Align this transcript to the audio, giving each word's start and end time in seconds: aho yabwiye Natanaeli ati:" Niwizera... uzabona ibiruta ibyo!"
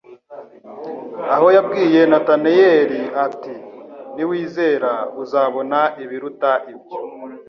aho 1.33 1.47
yabwiye 1.55 2.01
Natanaeli 2.11 3.01
ati:" 3.25 3.53
Niwizera... 4.15 4.91
uzabona 5.21 5.79
ibiruta 6.03 6.51
ibyo!" 6.71 6.97